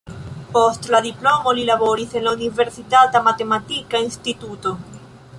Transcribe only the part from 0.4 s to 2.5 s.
Post la diplomo li laboris en la